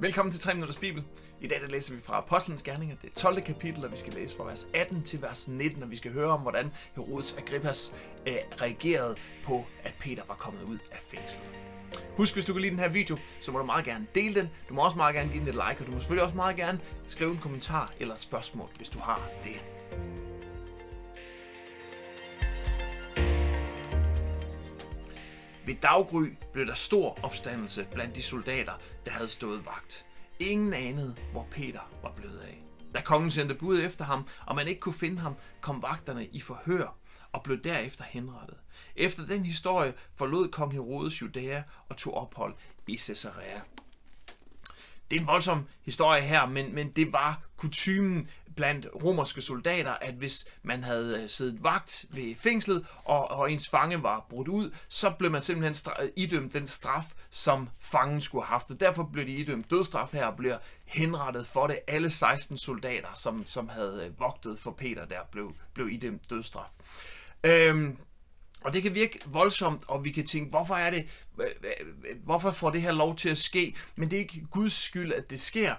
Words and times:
Velkommen 0.00 0.32
til 0.32 0.40
3 0.40 0.54
Minutters 0.54 0.76
Bibel. 0.76 1.04
I 1.40 1.46
dag 1.48 1.60
der 1.60 1.66
læser 1.66 1.94
vi 1.94 2.00
fra 2.00 2.18
Apostlenes 2.18 2.62
Gerninger, 2.62 2.96
det 3.02 3.14
12. 3.14 3.42
kapitel, 3.42 3.84
og 3.84 3.92
vi 3.92 3.96
skal 3.96 4.12
læse 4.14 4.36
fra 4.36 4.44
vers 4.44 4.68
18 4.74 5.02
til 5.02 5.22
vers 5.22 5.48
19, 5.48 5.82
og 5.82 5.90
vi 5.90 5.96
skal 5.96 6.12
høre 6.12 6.30
om, 6.30 6.40
hvordan 6.40 6.70
Herodes 6.96 7.36
Agrippas 7.38 7.94
øh, 8.26 8.36
reagerede 8.60 9.16
på, 9.44 9.64
at 9.84 9.94
Peter 10.00 10.22
var 10.28 10.34
kommet 10.34 10.62
ud 10.62 10.78
af 10.92 10.98
fængslet. 11.00 11.50
Husk, 12.16 12.34
hvis 12.34 12.44
du 12.44 12.52
kan 12.52 12.62
lide 12.62 12.70
den 12.70 12.78
her 12.78 12.88
video, 12.88 13.18
så 13.40 13.52
må 13.52 13.58
du 13.58 13.64
meget 13.64 13.84
gerne 13.84 14.06
dele 14.14 14.34
den. 14.34 14.50
Du 14.68 14.74
må 14.74 14.84
også 14.84 14.96
meget 14.96 15.14
gerne 15.14 15.30
give 15.32 15.40
den 15.40 15.48
et 15.48 15.54
like, 15.54 15.80
og 15.80 15.86
du 15.86 15.92
må 15.92 15.98
selvfølgelig 15.98 16.24
også 16.24 16.36
meget 16.36 16.56
gerne 16.56 16.80
skrive 17.06 17.30
en 17.30 17.38
kommentar 17.38 17.92
eller 18.00 18.14
et 18.14 18.20
spørgsmål, 18.20 18.68
hvis 18.76 18.88
du 18.88 18.98
har 18.98 19.28
det. 19.44 19.60
Ved 25.68 25.76
daggry 25.82 26.28
blev 26.52 26.66
der 26.66 26.74
stor 26.74 27.18
opstandelse 27.22 27.86
blandt 27.92 28.16
de 28.16 28.22
soldater, 28.22 28.72
der 29.04 29.10
havde 29.10 29.28
stået 29.28 29.66
vagt. 29.66 30.06
Ingen 30.38 30.74
anede, 30.74 31.16
hvor 31.32 31.46
Peter 31.50 31.80
var 32.02 32.12
blevet 32.12 32.38
af. 32.38 32.62
Da 32.94 33.00
kongen 33.00 33.30
sendte 33.30 33.54
bud 33.54 33.78
efter 33.78 34.04
ham, 34.04 34.28
og 34.46 34.56
man 34.56 34.68
ikke 34.68 34.80
kunne 34.80 34.94
finde 34.94 35.18
ham, 35.18 35.34
kom 35.60 35.82
vagterne 35.82 36.26
i 36.26 36.40
forhør 36.40 36.96
og 37.32 37.42
blev 37.42 37.62
derefter 37.62 38.04
henrettet. 38.04 38.56
Efter 38.96 39.26
den 39.26 39.44
historie 39.44 39.94
forlod 40.16 40.48
kong 40.48 40.72
Herodes 40.72 41.22
Judæa 41.22 41.62
og 41.88 41.96
tog 41.96 42.14
ophold 42.14 42.54
i 42.86 42.96
Caesarea. 42.96 43.60
Det 45.10 45.16
er 45.16 45.20
en 45.20 45.26
voldsom 45.26 45.66
historie 45.84 46.22
her, 46.22 46.46
men, 46.46 46.74
men 46.74 46.90
det 46.90 47.12
var 47.12 47.42
kutymen 47.56 48.28
blandt 48.58 48.86
romerske 49.04 49.42
soldater, 49.42 49.92
at 49.92 50.14
hvis 50.14 50.46
man 50.62 50.84
havde 50.84 51.22
øh, 51.22 51.28
siddet 51.28 51.62
vagt 51.62 52.04
ved 52.10 52.34
fængslet, 52.34 52.86
og, 53.04 53.30
og 53.30 53.52
ens 53.52 53.68
fange 53.68 54.02
var 54.02 54.26
brudt 54.30 54.48
ud, 54.48 54.70
så 54.88 55.10
blev 55.10 55.30
man 55.30 55.42
simpelthen 55.42 55.74
stra- 55.74 56.10
idømt 56.16 56.52
den 56.52 56.66
straf, 56.66 57.04
som 57.30 57.68
fangen 57.80 58.20
skulle 58.20 58.44
have 58.44 58.52
haft. 58.52 58.70
Og 58.70 58.80
derfor 58.80 59.10
blev 59.12 59.26
de 59.26 59.32
idømt 59.32 59.70
dødstraf 59.70 60.12
her, 60.12 60.26
og 60.26 60.36
bliver 60.36 60.58
henrettet 60.84 61.46
for 61.46 61.66
det. 61.66 61.78
Alle 61.86 62.10
16 62.10 62.58
soldater, 62.58 63.08
som, 63.14 63.46
som 63.46 63.68
havde 63.68 64.06
øh, 64.06 64.20
vogtet 64.20 64.58
for 64.58 64.70
Peter, 64.70 65.04
der 65.04 65.20
blev, 65.32 65.54
blev 65.74 65.88
idømt 65.90 66.30
dødstraf. 66.30 66.70
Øhm, 67.44 67.96
og 68.60 68.72
det 68.72 68.82
kan 68.82 68.94
virke 68.94 69.18
voldsomt, 69.26 69.82
og 69.88 70.04
vi 70.04 70.10
kan 70.10 70.26
tænke, 70.26 70.50
hvorfor 70.50 70.74
er 70.74 70.90
det, 70.90 71.06
hvorfor 72.24 72.50
får 72.50 72.70
det 72.70 72.82
her 72.82 72.92
lov 72.92 73.16
til 73.16 73.28
at 73.28 73.38
ske? 73.38 73.76
Men 73.96 74.10
det 74.10 74.16
er 74.16 74.20
ikke 74.20 74.46
Guds 74.50 74.72
skyld, 74.72 75.12
at 75.12 75.30
det 75.30 75.40
sker. 75.40 75.74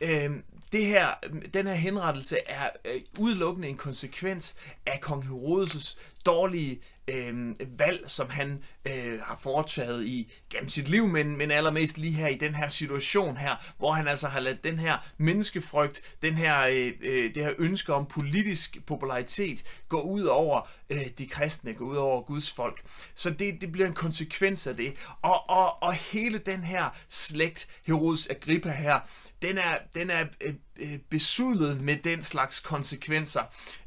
Øhm, 0.00 0.44
det 0.72 0.86
her, 0.86 1.08
den 1.54 1.66
her 1.66 1.74
henrettelse 1.74 2.38
er 2.46 2.70
øh, 2.84 3.00
udelukkende 3.18 3.68
en 3.68 3.76
konsekvens 3.76 4.56
af 4.86 5.00
kong 5.00 5.24
Herodes' 5.24 5.98
dårlige 6.26 6.80
øh, 7.08 7.54
valg, 7.78 8.04
som 8.06 8.30
han 8.30 8.64
øh, 8.84 9.20
har 9.20 9.38
foretaget 9.42 10.06
i 10.06 10.32
gennem 10.50 10.68
sit 10.68 10.88
liv, 10.88 11.06
men, 11.08 11.36
men 11.36 11.50
allermest 11.50 11.98
lige 11.98 12.12
her 12.12 12.28
i 12.28 12.34
den 12.34 12.54
her 12.54 12.68
situation 12.68 13.36
her, 13.36 13.74
hvor 13.78 13.92
han 13.92 14.08
altså 14.08 14.28
har 14.28 14.40
ladet 14.40 14.64
den 14.64 14.78
her 14.78 14.98
menneskefrygt, 15.18 16.16
den 16.22 16.34
her, 16.34 16.60
øh, 16.60 16.92
øh, 17.00 17.34
det 17.34 17.44
her 17.44 17.52
ønske 17.58 17.94
om 17.94 18.06
politisk 18.06 18.86
popularitet 18.86 19.64
gå 19.88 20.00
ud 20.00 20.22
over 20.22 20.68
øh, 20.90 21.06
de 21.18 21.26
kristne, 21.26 21.74
gå 21.74 21.84
ud 21.84 21.96
over 21.96 22.22
Guds 22.22 22.52
folk. 22.52 22.82
Så 23.14 23.30
det, 23.30 23.60
det 23.60 23.72
bliver 23.72 23.88
en 23.88 23.94
konsekvens 23.94 24.66
af 24.66 24.76
det. 24.76 24.94
Og, 25.22 25.50
og, 25.50 25.82
og 25.82 25.92
hele 25.92 26.38
den 26.38 26.64
her 26.64 26.96
slægt, 27.08 27.68
Herodes 27.86 28.26
Agrippa 28.26 28.70
her, 28.70 29.00
den 29.42 29.58
er, 29.58 29.78
den 29.94 30.10
er 30.10 30.24
øh 30.40 30.53
Øh, 30.76 30.98
besudlet 31.10 31.80
med 31.80 31.96
den 31.96 32.22
slags 32.22 32.60
konsekvenser. 32.60 33.42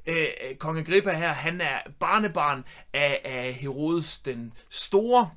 Øh, 0.06 0.16
øh 0.18 0.56
Kong 0.56 0.78
Agrippa 0.78 1.12
her, 1.12 1.34
han 1.34 1.62
er 1.62 1.78
barnebarn 2.00 2.64
af, 2.94 3.22
af 3.26 3.54
Herodes 3.54 4.20
den 4.20 4.54
Store, 4.70 5.30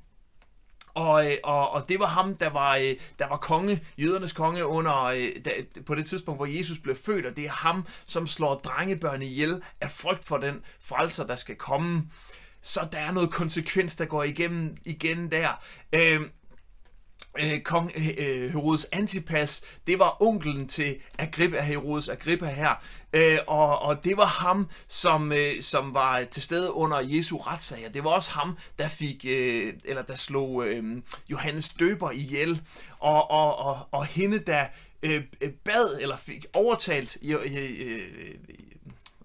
og, 0.95 1.31
øh, 1.31 1.36
og, 1.45 1.70
og 1.70 1.89
det 1.89 1.98
var 1.98 2.06
ham, 2.06 2.34
der 2.34 2.51
var, 2.51 2.95
der 3.19 3.28
var 3.28 3.36
konge, 3.36 3.81
jødernes 3.98 4.33
konge 4.33 4.67
under, 4.67 5.31
der, 5.45 5.83
på 5.86 5.95
det 5.95 6.06
tidspunkt, 6.06 6.39
hvor 6.39 6.47
Jesus 6.47 6.78
blev 6.78 6.97
født, 6.97 7.27
og 7.27 7.36
det 7.36 7.45
er 7.45 7.51
ham, 7.51 7.86
som 8.06 8.27
slår 8.27 8.55
drengebørn 8.55 9.23
ihjel 9.23 9.62
af 9.81 9.91
frygt 9.91 10.25
for 10.25 10.36
den 10.36 10.62
frelser, 10.81 11.27
der 11.27 11.36
skal 11.36 11.57
komme. 11.57 12.02
Så 12.62 12.89
der 12.92 12.98
er 12.98 13.12
noget 13.12 13.30
konsekvens, 13.30 13.97
der 13.97 14.05
går 14.05 14.24
igennem 14.24 14.77
igen 14.85 15.30
der. 15.30 15.64
Øh, 15.92 16.20
øh, 17.40 17.61
kong 17.61 17.92
øh, 17.96 18.08
øh, 18.18 18.52
Herodes 18.52 18.89
Antipas, 18.92 19.62
det 19.86 19.98
var 19.98 20.23
onkelen 20.23 20.68
til 20.68 20.96
Agrippa, 21.18 21.61
Herodes 21.61 22.08
Agrippa 22.08 22.46
her, 22.46 22.74
øh, 23.12 23.39
og, 23.46 23.78
og 23.78 24.05
det 24.05 24.17
var 24.17 24.27
ham, 24.27 24.68
som, 24.89 25.33
øh, 25.33 25.62
som 25.62 25.95
var 25.95 26.24
til 26.24 26.42
stede 26.42 26.73
under 26.73 26.98
Jesu 26.98 27.36
retssager. 27.36 27.89
Det 27.89 28.05
var 28.05 28.11
også 28.11 28.33
ham, 28.33 28.58
der 28.79 28.89
fik, 28.89 29.24
øh, 29.29 29.74
eller 29.84 30.02
der 30.02 30.14
slog 30.14 30.67
øh, 30.67 31.02
Johannes 31.30 31.73
Døber 31.73 32.11
ihjel, 32.11 32.62
og, 32.98 33.30
og, 33.30 33.58
og, 33.58 33.79
og 33.90 34.06
hende, 34.06 34.39
der 34.39 34.67
øh, 35.02 35.23
øh 35.40 35.50
bad, 35.64 35.98
eller 36.00 36.17
fik 36.17 36.46
overtalt 36.55 37.18
øh, 37.23 37.39
øh, 37.56 37.70
øh 37.79 38.34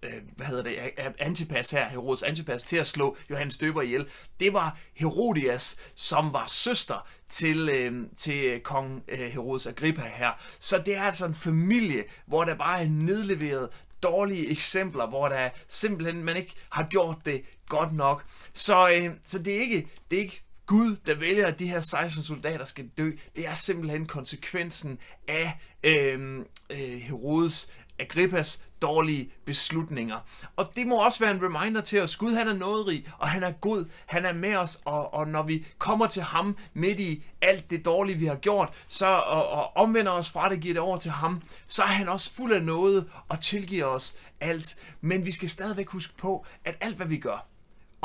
øh, 0.06 0.22
hvad 0.36 0.48
hedder 0.48 0.64
det, 0.64 0.78
Antipas 1.20 1.72
her, 1.72 1.90
Herodes 1.90 2.24
Antipas, 2.24 2.64
til 2.64 2.78
at 2.78 2.88
slå 2.88 3.18
Johannes 3.30 3.58
Døber 3.58 3.82
ihjel, 3.82 4.08
det 4.40 4.54
var 4.54 4.78
Herodias, 4.94 5.78
som 5.96 6.34
var 6.34 6.46
søster 6.48 7.08
til, 7.30 7.70
øh, 7.70 8.08
til 8.18 8.46
øh, 8.46 8.60
kong 8.62 9.04
øh, 9.08 9.20
Herodes 9.20 9.68
Agrippa 9.68 10.02
her. 10.02 10.32
Så 10.60 10.78
det 10.86 10.96
er 10.96 11.04
altså 11.04 11.26
en 11.26 11.34
familie, 11.34 12.04
hvor 12.26 12.44
der 12.44 12.56
bare 12.56 12.84
er 12.84 12.88
nedleveret 12.88 13.70
dårlige 14.04 14.50
eksempler, 14.50 15.08
hvor 15.08 15.28
der 15.28 15.50
simpelthen 15.68 16.24
man 16.24 16.38
ikke 16.38 16.54
har 16.70 16.84
gjort 16.84 17.18
det 17.26 17.44
godt 17.70 17.94
nok. 17.94 18.24
Så, 18.54 18.90
øh, 18.90 19.10
så 19.24 19.40
det, 19.40 19.56
er 19.56 19.62
ikke, 19.62 19.88
det 20.12 20.18
er 20.18 20.22
ikke 20.22 20.45
Gud, 20.66 20.96
der 21.06 21.16
vælger, 21.16 21.48
at 21.48 21.60
de 21.60 21.68
her 21.68 21.82
16 21.82 22.24
soldater 22.24 22.66
skal 22.66 22.88
dø. 22.98 23.12
Det 23.36 23.48
er 23.48 23.54
simpelthen 23.54 24.06
konsekvensen 24.06 25.00
af 25.28 25.60
øh, 25.84 26.40
øh, 26.70 27.00
Herodes 27.00 27.70
Agrippas 28.00 28.64
dårlige 28.82 29.32
beslutninger. 29.46 30.20
Og 30.56 30.72
det 30.76 30.88
må 30.88 31.06
også 31.06 31.20
være 31.20 31.32
en 31.32 31.44
reminder 31.44 31.82
til 31.82 32.02
os. 32.02 32.18
Gud 32.18 32.34
han 32.34 32.48
er 32.48 32.54
nådrig, 32.54 33.08
og 33.18 33.30
han 33.30 33.44
er 33.44 33.52
god. 33.52 33.86
Han 34.06 34.26
er 34.26 34.34
med 34.34 34.56
os, 34.56 34.82
og, 34.86 35.14
og 35.14 35.28
når 35.28 35.44
vi 35.44 35.66
kommer 35.78 36.08
til 36.08 36.24
ham 36.24 36.58
midt 36.74 37.00
i 37.00 37.24
alt 37.42 37.70
det 37.70 37.86
dårlige, 37.86 38.18
vi 38.18 38.26
har 38.26 38.36
gjort, 38.36 38.74
så, 38.88 39.08
og, 39.08 39.50
og 39.50 39.78
omvender 39.78 40.12
os 40.12 40.30
fra 40.30 40.50
det, 40.50 40.62
giver 40.62 40.74
det 40.74 40.82
over 40.82 40.98
til 40.98 41.12
ham, 41.12 41.42
så 41.68 41.84
er 41.84 41.88
han 41.88 42.10
også 42.10 42.34
fuld 42.34 42.54
af 42.54 42.64
noget 42.64 43.10
og 43.28 43.42
tilgiver 43.42 43.86
os 43.86 44.16
alt. 44.40 44.76
Men 45.02 45.26
vi 45.26 45.32
skal 45.32 45.50
stadigvæk 45.50 45.90
huske 45.90 46.14
på, 46.18 46.46
at 46.66 46.76
alt 46.82 46.96
hvad 46.98 47.08
vi 47.08 47.18
gør, 47.18 47.48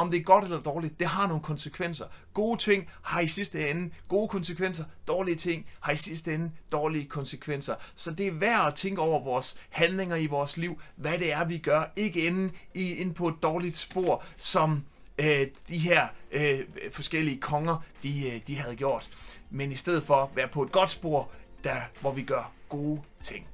om 0.01 0.11
det 0.11 0.21
er 0.21 0.23
godt 0.23 0.45
eller 0.45 0.61
dårligt, 0.61 0.99
det 0.99 1.07
har 1.07 1.27
nogle 1.27 1.43
konsekvenser. 1.43 2.05
Gode 2.35 2.59
ting 2.59 2.89
har 3.03 3.21
i 3.21 3.29
sidste 3.29 3.71
ende 3.71 3.91
gode 4.09 4.29
konsekvenser, 4.29 4.85
dårlige 5.09 5.37
ting 5.37 5.67
har 5.81 5.93
i 5.93 5.97
sidste 5.97 6.35
ende 6.35 6.51
dårlige 6.73 7.05
konsekvenser. 7.05 7.75
Så 7.95 8.11
det 8.11 8.27
er 8.27 8.33
værd 8.33 8.67
at 8.67 8.75
tænke 8.75 9.01
over 9.01 9.25
vores 9.25 9.57
handlinger 9.71 10.17
i 10.17 10.27
vores 10.27 10.57
liv, 10.57 10.81
hvad 10.97 11.19
det 11.19 11.33
er, 11.33 11.45
vi 11.45 11.59
gør, 11.59 11.85
ikke 11.97 12.27
inde, 12.27 12.53
i, 12.75 12.95
inde 12.95 13.15
på 13.15 13.29
et 13.29 13.35
dårligt 13.43 13.77
spor, 13.77 14.25
som 14.37 14.85
øh, 15.19 15.47
de 15.69 15.79
her 15.79 16.09
øh, 16.33 16.61
forskellige 16.93 17.41
konger, 17.41 17.85
de, 18.03 18.31
øh, 18.31 18.41
de 18.49 18.57
havde 18.57 18.77
gjort. 18.77 19.09
Men 19.51 19.73
i 19.73 19.77
stedet 19.77 20.03
for 20.03 20.31
være 20.35 20.49
på 20.49 20.63
et 20.63 20.73
godt 20.73 20.91
spor, 20.91 21.31
der, 21.65 21.77
hvor 22.01 22.13
vi 22.13 22.23
gør 22.23 22.53
gode 22.69 23.01
ting. 23.23 23.47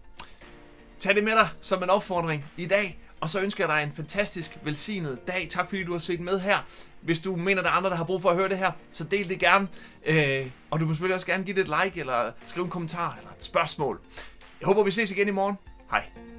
Tag 0.98 1.14
det 1.14 1.24
med 1.24 1.32
dig 1.32 1.48
som 1.60 1.82
en 1.82 1.90
opfordring 1.90 2.44
i 2.56 2.66
dag. 2.66 2.98
Og 3.26 3.30
så 3.30 3.40
ønsker 3.40 3.66
jeg 3.66 3.76
dig 3.76 3.82
en 3.82 3.92
fantastisk 3.92 4.58
velsignet 4.62 5.28
dag. 5.28 5.46
Tak 5.50 5.68
fordi 5.68 5.84
du 5.84 5.92
har 5.92 5.98
set 5.98 6.20
med 6.20 6.40
her. 6.40 6.58
Hvis 7.00 7.20
du 7.20 7.36
mener, 7.36 7.62
der 7.62 7.68
er 7.68 7.72
andre, 7.72 7.90
der 7.90 7.96
har 7.96 8.04
brug 8.04 8.22
for 8.22 8.30
at 8.30 8.36
høre 8.36 8.48
det 8.48 8.58
her, 8.58 8.70
så 8.92 9.04
del 9.04 9.28
det 9.28 9.38
gerne. 9.38 9.68
Øh, 10.04 10.46
og 10.70 10.80
du 10.80 10.84
må 10.84 10.92
selvfølgelig 10.92 11.14
også 11.14 11.26
gerne 11.26 11.44
give 11.44 11.56
det 11.56 11.68
et 11.68 11.76
like, 11.82 12.00
eller 12.00 12.32
skrive 12.46 12.64
en 12.64 12.70
kommentar, 12.70 13.16
eller 13.18 13.30
et 13.30 13.44
spørgsmål. 13.44 14.00
Jeg 14.60 14.66
håber, 14.66 14.82
vi 14.82 14.90
ses 14.90 15.10
igen 15.10 15.28
i 15.28 15.30
morgen. 15.30 15.56
Hej. 15.90 16.35